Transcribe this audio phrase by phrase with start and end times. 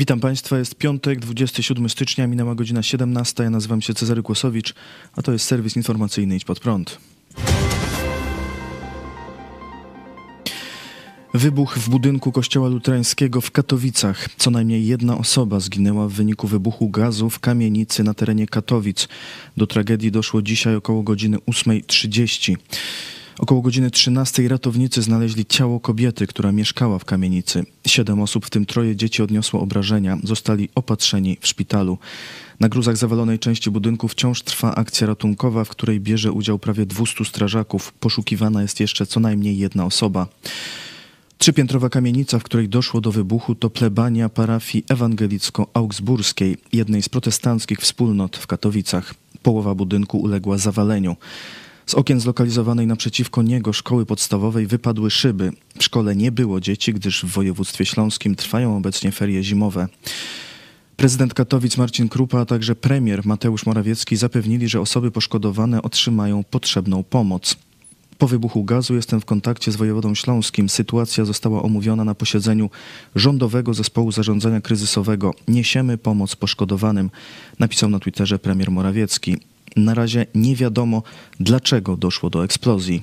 [0.00, 3.42] Witam Państwa, jest piątek, 27 stycznia, minęła godzina 17.
[3.42, 4.74] Ja nazywam się Cezary Kłosowicz,
[5.16, 6.98] a to jest serwis informacyjny Idź Pod Prąd.
[11.34, 14.28] Wybuch w budynku kościoła luterańskiego w Katowicach.
[14.36, 19.08] Co najmniej jedna osoba zginęła w wyniku wybuchu gazu w kamienicy na terenie Katowic.
[19.56, 22.56] Do tragedii doszło dzisiaj około godziny 8.30.
[23.40, 27.64] Około godziny 13 ratownicy znaleźli ciało kobiety, która mieszkała w kamienicy.
[27.86, 30.18] Siedem osób, w tym troje dzieci, odniosło obrażenia.
[30.24, 31.98] Zostali opatrzeni w szpitalu.
[32.60, 37.24] Na gruzach zawalonej części budynku wciąż trwa akcja ratunkowa, w której bierze udział prawie 200
[37.24, 37.92] strażaków.
[37.92, 40.26] Poszukiwana jest jeszcze co najmniej jedna osoba.
[41.38, 48.36] Trzypiętrowa kamienica, w której doszło do wybuchu, to plebania parafii ewangelicko-augsburskiej, jednej z protestanckich wspólnot
[48.36, 49.14] w Katowicach.
[49.42, 51.16] Połowa budynku uległa zawaleniu.
[51.90, 55.52] Z okien zlokalizowanej naprzeciwko niego szkoły podstawowej wypadły szyby.
[55.78, 59.88] W szkole nie było dzieci, gdyż w województwie śląskim trwają obecnie ferie zimowe.
[60.96, 67.02] Prezydent Katowic Marcin Krupa, a także premier Mateusz Morawiecki zapewnili, że osoby poszkodowane otrzymają potrzebną
[67.02, 67.56] pomoc.
[68.18, 70.68] Po wybuchu gazu jestem w kontakcie z wojewodą śląskim.
[70.68, 72.70] Sytuacja została omówiona na posiedzeniu
[73.14, 75.34] Rządowego Zespołu Zarządzania Kryzysowego.
[75.48, 77.10] Niesiemy pomoc poszkodowanym,
[77.58, 79.36] napisał na Twitterze premier Morawiecki.
[79.76, 81.02] Na razie nie wiadomo,
[81.40, 83.02] dlaczego doszło do eksplozji.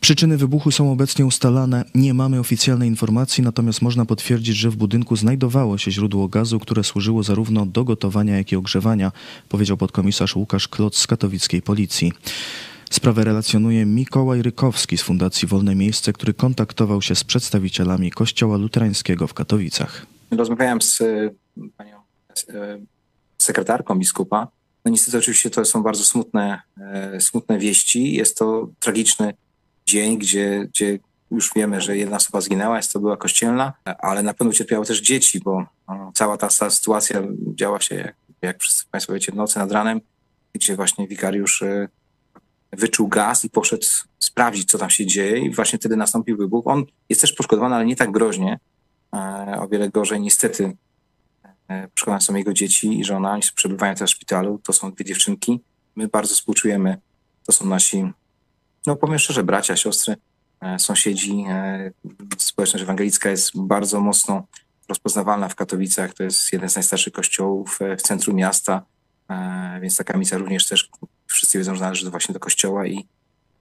[0.00, 1.84] Przyczyny wybuchu są obecnie ustalane.
[1.94, 6.84] Nie mamy oficjalnej informacji, natomiast można potwierdzić, że w budynku znajdowało się źródło gazu, które
[6.84, 9.12] służyło zarówno do gotowania, jak i ogrzewania,
[9.48, 12.12] powiedział podkomisarz Łukasz Klot z katowickiej policji.
[12.90, 19.26] Sprawę relacjonuje Mikołaj Rykowski z Fundacji Wolne Miejsce, który kontaktował się z przedstawicielami Kościoła Luterańskiego
[19.26, 20.06] w Katowicach.
[20.30, 21.30] Rozmawiałem z e,
[21.76, 21.96] panią
[22.48, 22.78] e,
[23.38, 24.48] sekretarką biskupa.
[24.86, 28.12] No niestety oczywiście to są bardzo smutne, e, smutne wieści.
[28.12, 29.34] Jest to tragiczny
[29.86, 30.98] dzień, gdzie, gdzie
[31.30, 35.00] już wiemy, że jedna osoba zginęła, jest to była kościelna, ale na pewno cierpiały też
[35.00, 35.66] dzieci, bo
[36.14, 37.22] cała ta, ta sytuacja
[37.54, 40.00] działa się, jak, jak wszyscy Państwo wiecie, w nocy nad ranem,
[40.54, 41.64] gdzie właśnie wikariusz
[42.72, 43.86] wyczuł gaz i poszedł
[44.18, 46.66] sprawdzić, co tam się dzieje i właśnie wtedy nastąpił wybuch.
[46.66, 48.58] On jest też poszkodowany, ale nie tak groźnie,
[49.14, 50.20] e, o wiele gorzej.
[50.20, 50.76] Niestety
[51.68, 55.04] e, przekonane są jego dzieci i żona, oni przebywają teraz w szpitalu, to są dwie
[55.04, 55.60] dziewczynki.
[55.96, 56.98] My bardzo współczujemy,
[57.46, 58.12] to są nasi,
[58.86, 60.16] no powiem szczerze, bracia, siostry,
[60.60, 61.44] e, sąsiedzi.
[62.38, 64.46] Społeczność ewangelicka jest bardzo mocno
[64.88, 66.14] rozpoznawalna w Katowicach.
[66.14, 68.82] To jest jeden z najstarszych kościołów w centrum miasta,
[69.80, 70.90] więc ta kamica również też
[71.26, 73.06] wszyscy wiedzą, że należy właśnie do kościoła i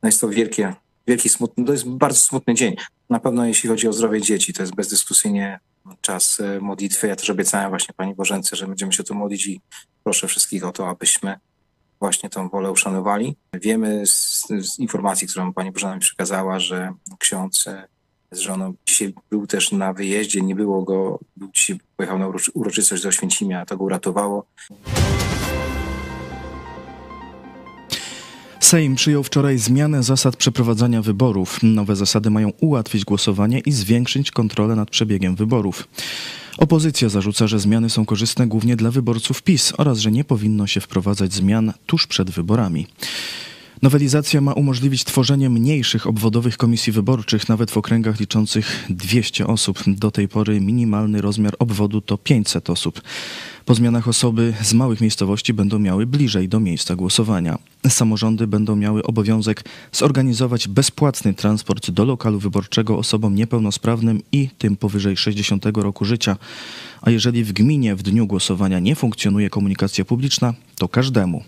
[0.03, 0.75] no jest to wielkie,
[1.07, 2.75] wielki smutny, to jest bardzo smutny dzień.
[3.09, 5.59] Na pewno jeśli chodzi o zdrowie dzieci, to jest bezdyskusyjnie
[6.01, 7.07] czas e, modlitwy.
[7.07, 9.61] Ja też obiecałem właśnie Pani Bożence, że będziemy się tu modlić i
[10.03, 11.39] proszę wszystkich o to, abyśmy
[11.99, 13.35] właśnie tą wolę uszanowali.
[13.53, 17.87] Wiemy z, z informacji, którą Pani Bożena mi przekazała, że ksiądz e,
[18.31, 23.03] z żoną dzisiaj był też na wyjeździe, nie było go, był dzisiaj, pojechał na uroczystość
[23.03, 24.45] do Święcimia, to go uratowało.
[28.65, 31.59] Sejm przyjął wczoraj zmianę zasad przeprowadzania wyborów.
[31.63, 35.87] Nowe zasady mają ułatwić głosowanie i zwiększyć kontrolę nad przebiegiem wyborów.
[36.57, 40.81] Opozycja zarzuca, że zmiany są korzystne głównie dla wyborców PiS oraz że nie powinno się
[40.81, 42.87] wprowadzać zmian tuż przed wyborami.
[43.81, 49.83] Nowelizacja ma umożliwić tworzenie mniejszych obwodowych komisji wyborczych, nawet w okręgach liczących 200 osób.
[49.87, 53.01] Do tej pory minimalny rozmiar obwodu to 500 osób.
[53.65, 57.57] Po zmianach osoby z małych miejscowości będą miały bliżej do miejsca głosowania.
[57.89, 65.17] Samorządy będą miały obowiązek zorganizować bezpłatny transport do lokalu wyborczego osobom niepełnosprawnym i tym powyżej
[65.17, 66.37] 60 roku życia.
[67.01, 71.43] A jeżeli w gminie w dniu głosowania nie funkcjonuje komunikacja publiczna, to każdemu.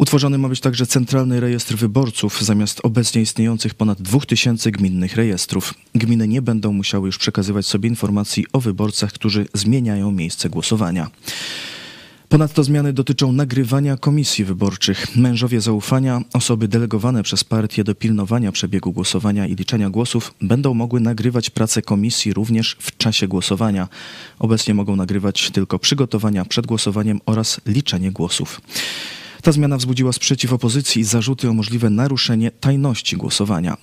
[0.00, 5.74] Utworzony ma być także Centralny Rejestr Wyborców zamiast obecnie istniejących ponad 2000 gminnych rejestrów.
[5.94, 11.10] Gminy nie będą musiały już przekazywać sobie informacji o wyborcach, którzy zmieniają miejsce głosowania.
[12.28, 15.16] Ponadto zmiany dotyczą nagrywania komisji wyborczych.
[15.16, 21.00] Mężowie zaufania, osoby delegowane przez partię do pilnowania przebiegu głosowania i liczenia głosów będą mogły
[21.00, 23.88] nagrywać pracę komisji również w czasie głosowania.
[24.38, 28.60] Obecnie mogą nagrywać tylko przygotowania przed głosowaniem oraz liczenie głosów.
[29.42, 33.76] Ta zmiana wzbudziła sprzeciw opozycji i zarzuty o możliwe naruszenie tajności głosowania.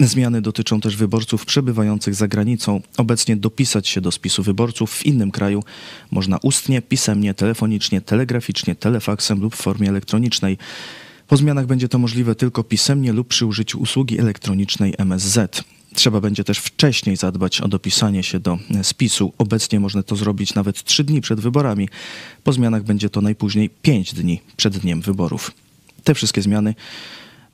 [0.00, 2.80] Zmiany dotyczą też wyborców przebywających za granicą.
[2.96, 5.62] Obecnie dopisać się do spisu wyborców w innym kraju
[6.10, 10.58] można ustnie, pisemnie, telefonicznie, telegraficznie, telefaksem lub w formie elektronicznej.
[11.28, 15.64] Po zmianach będzie to możliwe tylko pisemnie lub przy użyciu usługi elektronicznej MSZ.
[15.94, 19.32] Trzeba będzie też wcześniej zadbać o dopisanie się do spisu.
[19.38, 21.88] Obecnie można to zrobić nawet trzy dni przed wyborami.
[22.44, 25.50] Po zmianach będzie to najpóźniej pięć dni przed dniem wyborów.
[26.04, 26.74] Te wszystkie zmiany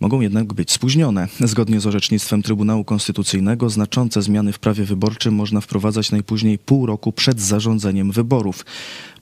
[0.00, 1.28] mogą jednak być spóźnione.
[1.40, 7.12] Zgodnie z orzecznictwem Trybunału Konstytucyjnego znaczące zmiany w prawie wyborczym można wprowadzać najpóźniej pół roku
[7.12, 8.64] przed zarządzeniem wyborów.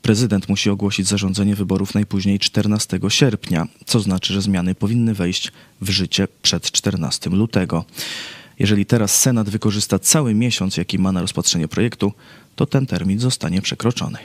[0.02, 5.90] Prezydent musi ogłosić zarządzenie wyborów najpóźniej 14 sierpnia, co znaczy, że zmiany powinny wejść w
[5.90, 7.84] życie przed 14 lutego.
[8.58, 12.12] Jeżeli teraz Senat wykorzysta cały miesiąc, jaki ma na rozpatrzenie projektu,
[12.56, 14.18] to ten termin zostanie przekroczony.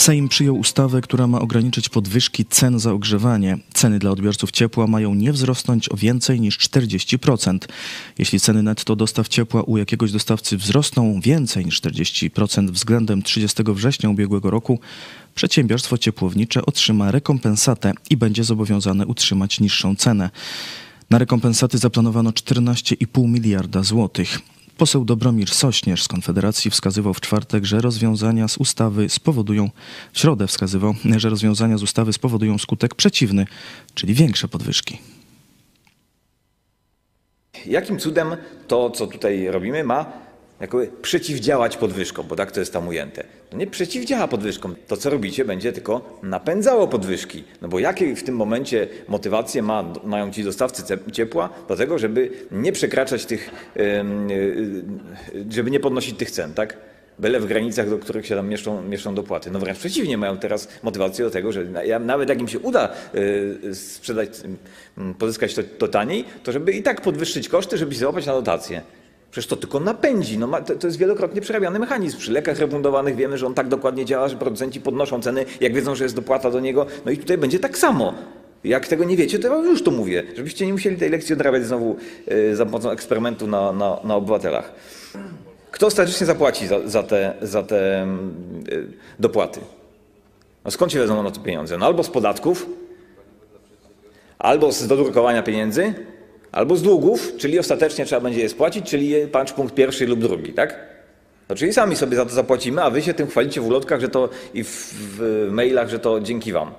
[0.00, 3.58] Sejm przyjął ustawę, która ma ograniczyć podwyżki cen za ogrzewanie.
[3.74, 7.58] Ceny dla odbiorców ciepła mają nie wzrosnąć o więcej niż 40%.
[8.18, 14.10] Jeśli ceny netto dostaw ciepła u jakiegoś dostawcy wzrosną więcej niż 40% względem 30 września
[14.10, 14.80] ubiegłego roku,
[15.34, 20.30] przedsiębiorstwo ciepłownicze otrzyma rekompensatę i będzie zobowiązane utrzymać niższą cenę.
[21.10, 24.38] Na rekompensaty zaplanowano 14,5 miliarda złotych.
[24.80, 29.70] Poseł Dobromir Sośnierz z Konfederacji wskazywał w czwartek, że rozwiązania z ustawy spowodują,
[30.12, 33.46] w środę wskazywał, że rozwiązania z ustawy spowodują skutek przeciwny,
[33.94, 34.98] czyli większe podwyżki.
[37.66, 38.36] Jakim cudem
[38.68, 40.12] to, co tutaj robimy, ma
[40.60, 43.24] jakoby przeciwdziałać podwyżkom, bo tak to jest tam ujęte.
[43.52, 44.76] Nie przeciwdziała podwyżkom.
[44.86, 47.44] To, co robicie, będzie tylko napędzało podwyżki.
[47.62, 50.82] No bo jakie w tym momencie motywacje ma, mają ci dostawcy
[51.12, 53.50] ciepła do tego, żeby nie przekraczać tych,
[55.50, 56.76] żeby nie podnosić tych cen, tak?
[57.18, 59.50] Byle w granicach, do których się tam mieszczą, mieszczą dopłaty.
[59.50, 61.64] No wręcz przeciwnie, mają teraz motywację do tego, że
[62.00, 64.28] nawet jak im się uda y, sprzedać,
[65.18, 68.82] pozyskać to, to taniej, to żeby i tak podwyższyć koszty, żeby się załapać na dotacje.
[69.30, 70.38] Przecież to tylko napędzi.
[70.38, 72.18] No, to, to jest wielokrotnie przerabiany mechanizm.
[72.18, 75.94] Przy lekach refundowanych wiemy, że on tak dokładnie działa, że producenci podnoszą ceny, jak wiedzą,
[75.94, 76.86] że jest dopłata do niego.
[77.04, 78.14] No i tutaj będzie tak samo.
[78.64, 81.66] Jak tego nie wiecie, to ja już to mówię, żebyście nie musieli tej lekcji odrabiać
[81.66, 81.96] znowu
[82.26, 84.72] yy, za pomocą eksperymentu na, na, na obywatelach.
[85.70, 88.06] Kto ostatecznie zapłaci za, za te, za te
[88.70, 88.86] yy,
[89.18, 89.60] dopłaty?
[90.64, 91.78] No skąd się wezmą na to pieniądze?
[91.78, 92.66] No albo z podatków,
[94.38, 95.94] albo z dodrukowania pieniędzy,
[96.52, 100.52] albo z długów, czyli ostatecznie trzeba będzie je spłacić, czyli patrz punkt pierwszy lub drugi,
[100.52, 100.90] tak?
[101.48, 104.08] No, czyli sami sobie za to zapłacimy, a wy się tym chwalicie w ulotkach że
[104.08, 106.70] to i w, w mailach, że to dzięki wam.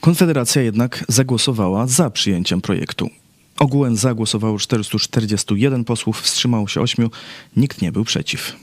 [0.00, 3.10] Konfederacja jednak zagłosowała za przyjęciem projektu.
[3.58, 7.08] Ogółem zagłosowało 441 posłów, wstrzymało się 8,
[7.56, 8.56] nikt nie był przeciw.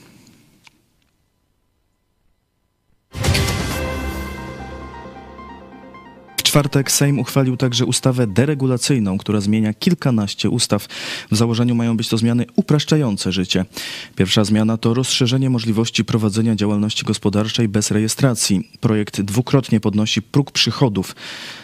[6.51, 10.88] Czwartek Sejm uchwalił także ustawę deregulacyjną, która zmienia kilkanaście ustaw.
[11.31, 13.65] W założeniu mają być to zmiany upraszczające życie.
[14.15, 18.69] Pierwsza zmiana to rozszerzenie możliwości prowadzenia działalności gospodarczej bez rejestracji.
[18.80, 21.15] Projekt dwukrotnie podnosi próg przychodów.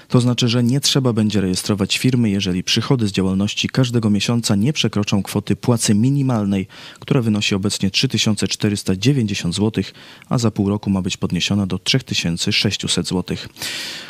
[0.08, 4.74] To znaczy, że nie trzeba będzie rejestrować firmy, jeżeli przychody z działalności każdego miesiąca nie
[4.74, 6.68] przekroczą kwoty płacy minimalnej,
[7.00, 9.84] która wynosi obecnie 3490 zł,
[10.30, 13.38] a za pół roku ma być podniesiona do 3600 zł.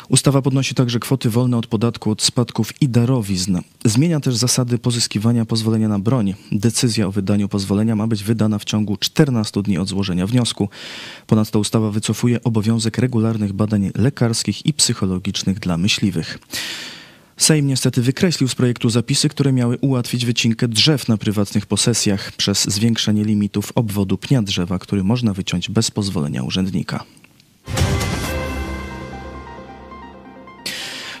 [0.08, 3.58] Ustawa podnosi także kwoty wolne od podatku od spadków i darowizn.
[3.84, 6.34] Zmienia też zasady pozyskiwania pozwolenia na broń.
[6.52, 10.68] Decyzja o wydaniu pozwolenia ma być wydana w ciągu 14 dni od złożenia wniosku.
[11.26, 16.38] Ponadto ustawa wycofuje obowiązek regularnych badań lekarskich i psychologicznych dla myśliwych.
[17.36, 22.64] Sejm niestety wykreślił z projektu zapisy, które miały ułatwić wycinkę drzew na prywatnych posesjach przez
[22.64, 27.04] zwiększenie limitów obwodu pnia drzewa, który można wyciąć bez pozwolenia urzędnika.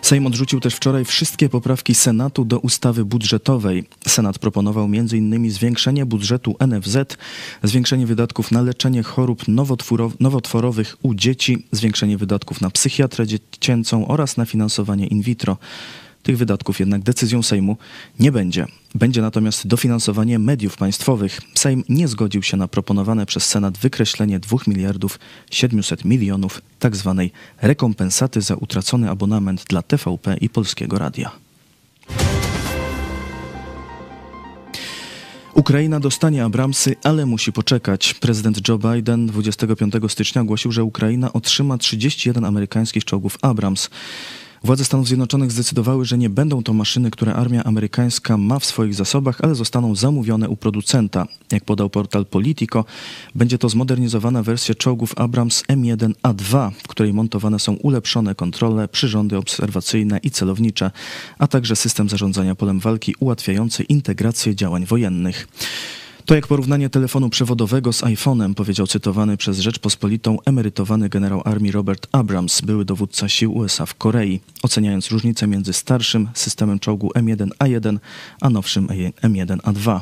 [0.08, 3.84] Sejm odrzucił też wczoraj wszystkie poprawki Senatu do ustawy budżetowej.
[4.06, 5.50] Senat proponował m.in.
[5.50, 6.96] zwiększenie budżetu NFZ,
[7.62, 9.42] zwiększenie wydatków na leczenie chorób
[10.20, 15.56] nowotworowych u dzieci, zwiększenie wydatków na psychiatrę dziecięcą oraz na finansowanie in vitro.
[16.28, 17.76] Tych wydatków jednak decyzją Sejmu
[18.20, 18.66] nie będzie.
[18.94, 21.40] Będzie natomiast dofinansowanie mediów państwowych.
[21.54, 25.18] Sejm nie zgodził się na proponowane przez Senat wykreślenie 2 miliardów
[25.50, 27.14] 700 milionów tzw.
[27.16, 31.30] Tak rekompensaty za utracony abonament dla TVP i Polskiego Radia.
[35.54, 38.14] Ukraina dostanie Abramsy, ale musi poczekać.
[38.14, 43.90] Prezydent Joe Biden 25 stycznia ogłosił, że Ukraina otrzyma 31 amerykańskich czołgów Abrams.
[44.64, 48.94] Władze Stanów Zjednoczonych zdecydowały, że nie będą to maszyny, które armia amerykańska ma w swoich
[48.94, 51.26] zasobach, ale zostaną zamówione u producenta.
[51.52, 52.84] Jak podał portal Politico,
[53.34, 60.18] będzie to zmodernizowana wersja czołgów Abrams M1A2, w której montowane są ulepszone kontrole, przyrządy obserwacyjne
[60.18, 60.90] i celownicze,
[61.38, 65.48] a także system zarządzania polem walki ułatwiający integrację działań wojennych.
[66.28, 72.06] To jak porównanie telefonu przewodowego z iPhone'em, powiedział cytowany przez Rzeczpospolitą emerytowany generał armii Robert
[72.12, 77.98] Abrams, były dowódca sił USA w Korei, oceniając różnicę między starszym systemem czołgu M1A1
[78.40, 78.88] a nowszym
[79.22, 80.00] M1A2.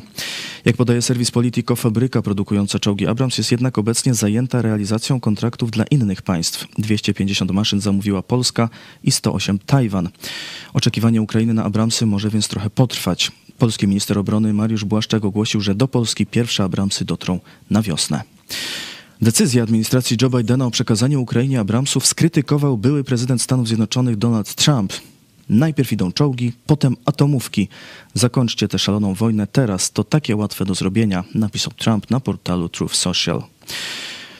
[0.65, 5.85] Jak podaje serwis Politico, fabryka produkująca czołgi Abrams jest jednak obecnie zajęta realizacją kontraktów dla
[5.85, 6.67] innych państw.
[6.79, 8.69] 250 maszyn zamówiła Polska
[9.05, 10.09] i 108 Tajwan.
[10.75, 13.33] Oczekiwanie Ukrainy na Abramsy może więc trochę potrwać.
[13.59, 18.23] Polski minister obrony Mariusz Błaszczak ogłosił, że do Polski pierwsze Abramsy dotrą na wiosnę.
[19.21, 24.93] Decyzję administracji Joe Bidena o przekazaniu Ukrainie Abramsów skrytykował były prezydent Stanów Zjednoczonych Donald Trump.
[25.49, 27.69] Najpierw idą czołgi, potem atomówki.
[28.15, 32.95] Zakończcie tę szaloną wojnę teraz, to takie łatwe do zrobienia, napisał Trump na portalu Truth
[32.95, 33.43] Social.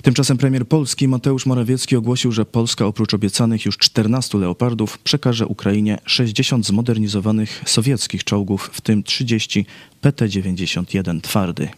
[0.07, 5.99] Tymczasem premier Polski Mateusz Morawiecki ogłosił, że Polska oprócz obiecanych już 14 leopardów przekaże Ukrainie
[6.05, 9.67] 60 zmodernizowanych sowieckich czołgów, w tym 30
[10.03, 11.69] PT-91 twardy.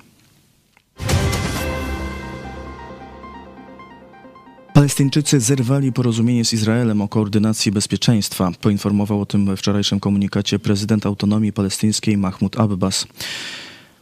[4.74, 8.50] Palestyńczycy zerwali porozumienie z Izraelem o koordynacji bezpieczeństwa.
[8.60, 13.06] Poinformował o tym we wczorajszym komunikacie prezydent autonomii palestyńskiej Mahmud Abbas.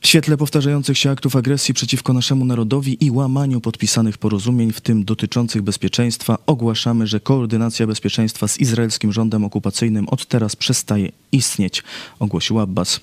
[0.07, 5.05] W świetle powtarzających się aktów agresji przeciwko naszemu narodowi i łamaniu podpisanych porozumień, w tym
[5.05, 11.83] dotyczących bezpieczeństwa, ogłaszamy, że koordynacja bezpieczeństwa z izraelskim rządem okupacyjnym od teraz przestaje istnieć,
[12.19, 13.01] ogłosił Abbas.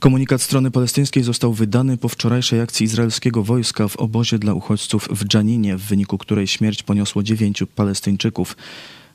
[0.00, 5.24] Komunikat strony palestyńskiej został wydany po wczorajszej akcji izraelskiego wojska w obozie dla uchodźców w
[5.24, 8.56] Dżaninie, w wyniku której śmierć poniosło dziewięciu Palestyńczyków.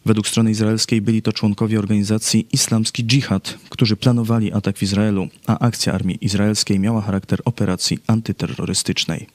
[0.05, 5.59] Według strony izraelskiej byli to członkowie organizacji Islamski Dżihad, którzy planowali atak w Izraelu, a
[5.59, 9.27] akcja armii izraelskiej miała charakter operacji antyterrorystycznej.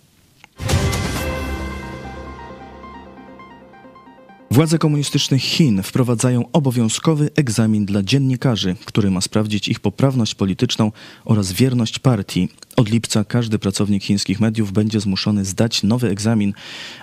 [4.53, 10.93] Władze komunistycznych Chin wprowadzają obowiązkowy egzamin dla dziennikarzy, który ma sprawdzić ich poprawność polityczną
[11.25, 12.49] oraz wierność partii.
[12.77, 16.53] Od lipca każdy pracownik chińskich mediów będzie zmuszony zdać nowy egzamin,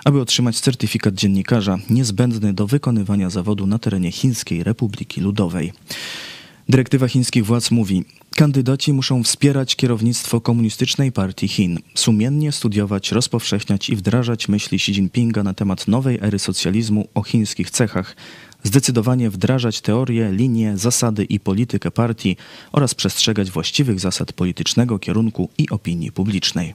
[0.04, 5.72] aby otrzymać certyfikat dziennikarza niezbędny do wykonywania zawodu na terenie Chińskiej Republiki Ludowej.
[6.68, 8.04] Dyrektywa chińskich władz mówi:
[8.38, 15.42] Kandydaci muszą wspierać kierownictwo Komunistycznej Partii Chin, sumiennie studiować, rozpowszechniać i wdrażać myśli Xi Jinpinga
[15.42, 18.16] na temat nowej ery socjalizmu o chińskich cechach,
[18.62, 22.36] zdecydowanie wdrażać teorie, linie, zasady i politykę partii
[22.72, 26.74] oraz przestrzegać właściwych zasad politycznego kierunku i opinii publicznej.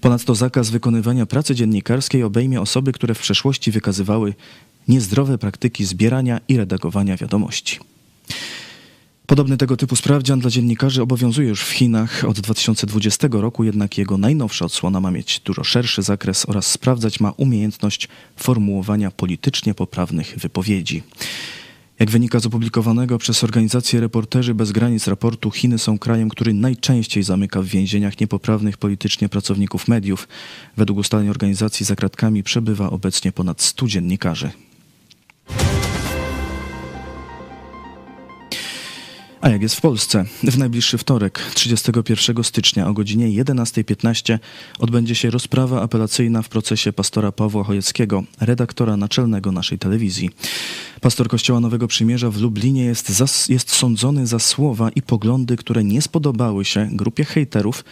[0.00, 4.34] Ponadto zakaz wykonywania pracy dziennikarskiej obejmie osoby, które w przeszłości wykazywały
[4.88, 7.78] niezdrowe praktyki zbierania i redagowania wiadomości.
[9.28, 14.18] Podobny tego typu sprawdzian dla dziennikarzy obowiązuje już w Chinach od 2020 roku, jednak jego
[14.18, 21.02] najnowsza odsłona ma mieć dużo szerszy zakres oraz sprawdzać ma umiejętność formułowania politycznie poprawnych wypowiedzi.
[21.98, 27.22] Jak wynika z opublikowanego przez organizację Reporterzy Bez Granic raportu, Chiny są krajem, który najczęściej
[27.22, 30.28] zamyka w więzieniach niepoprawnych politycznie pracowników mediów.
[30.76, 34.50] Według ustaleń organizacji za kratkami przebywa obecnie ponad 100 dziennikarzy.
[39.40, 40.24] A jak jest w Polsce?
[40.42, 44.38] W najbliższy wtorek, 31 stycznia o godzinie 11.15
[44.78, 50.30] odbędzie się rozprawa apelacyjna w procesie pastora Pawła Chojeckiego, redaktora naczelnego naszej telewizji.
[51.00, 56.02] Pastor Kościoła Nowego Przymierza w Lublinie jest, jest sądzony za słowa i poglądy, które nie
[56.02, 57.84] spodobały się grupie hejterów,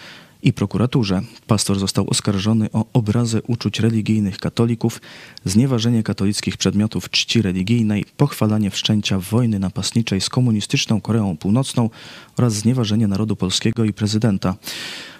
[0.47, 1.23] i prokuraturze.
[1.47, 5.00] Pastor został oskarżony o obrazę uczuć religijnych katolików,
[5.45, 11.91] znieważenie katolickich przedmiotów czci religijnej, pochwalanie wszczęcia wojny napastniczej z komunistyczną Koreą Północną
[12.37, 14.55] oraz znieważenie narodu polskiego i prezydenta.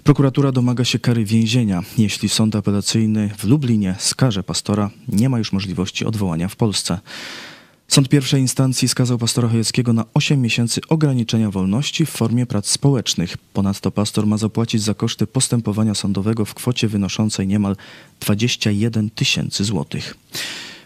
[0.04, 1.83] Prokuratura domaga się kary więzienia.
[1.99, 6.99] Jeśli sąd apelacyjny w Lublinie skaże pastora, nie ma już możliwości odwołania w Polsce.
[7.88, 13.37] Sąd pierwszej instancji skazał pastora Chojeckiego na 8 miesięcy ograniczenia wolności w formie prac społecznych.
[13.52, 17.76] Ponadto pastor ma zapłacić za koszty postępowania sądowego w kwocie wynoszącej niemal
[18.21, 20.16] 21 tysięcy złotych.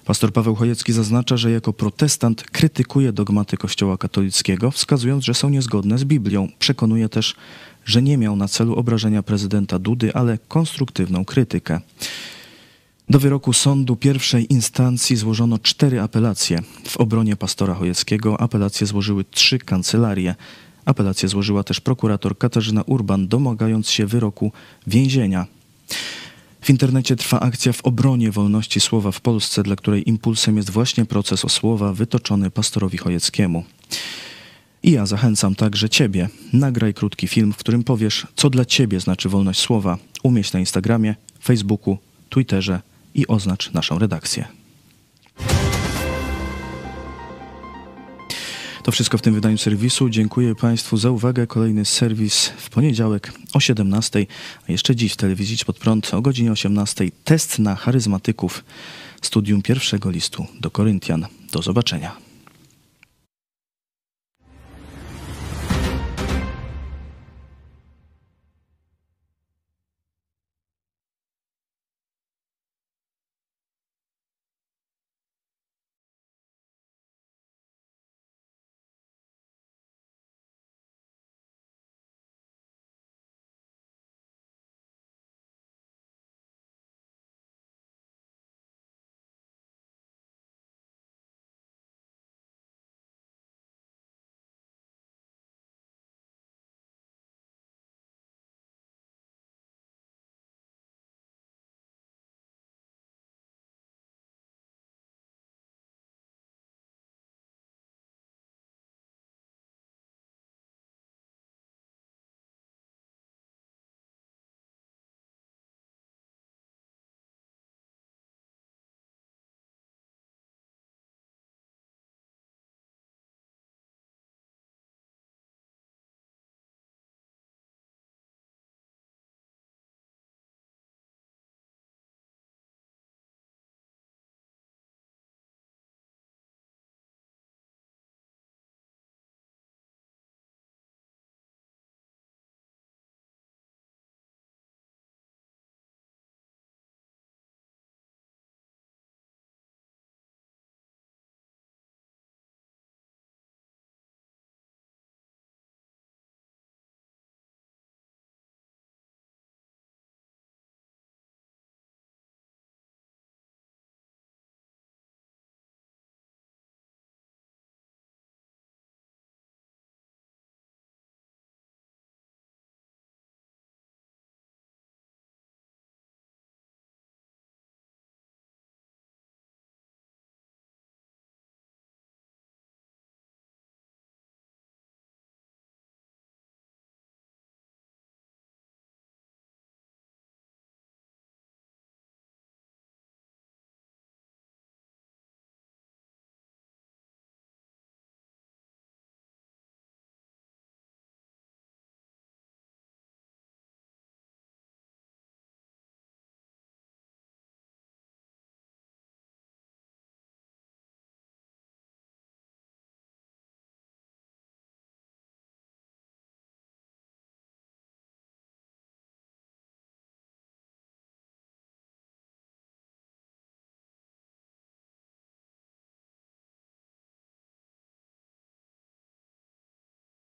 [0.04, 5.98] Pastor Paweł Chojecki zaznacza, że jako protestant krytykuje dogmaty Kościoła katolickiego, wskazując, że są niezgodne
[5.98, 6.48] z Biblią.
[6.58, 7.34] Przekonuje też,
[7.84, 11.80] że nie miał na celu obrażenia prezydenta Dudy, ale konstruktywną krytykę.
[13.10, 16.58] Do wyroku sądu pierwszej instancji złożono cztery apelacje.
[16.88, 20.34] W obronie pastora Chojeckiego apelacje złożyły trzy kancelarie.
[20.84, 24.52] Apelację złożyła też prokurator Katarzyna Urban, domagając się wyroku
[24.86, 25.46] więzienia.
[26.60, 31.04] W internecie trwa akcja w obronie wolności słowa w Polsce, dla której impulsem jest właśnie
[31.04, 33.64] proces o słowa wytoczony pastorowi Chojeckiemu.
[34.82, 36.28] I ja zachęcam także Ciebie.
[36.52, 39.98] Nagraj krótki film, w którym powiesz, co dla Ciebie znaczy wolność słowa.
[40.22, 41.98] Umieść na Instagramie, Facebooku,
[42.28, 44.48] Twitterze i oznacz naszą redakcję.
[48.82, 50.08] To wszystko w tym wydaniu serwisu.
[50.08, 51.46] Dziękuję Państwu za uwagę.
[51.46, 54.26] Kolejny serwis w poniedziałek o 17,
[54.68, 57.10] a jeszcze dziś w telewizji pod prąd o godzinie 18.
[57.24, 58.64] Test na charyzmatyków.
[59.22, 61.26] Studium pierwszego listu do Koryntian.
[61.52, 62.29] Do zobaczenia.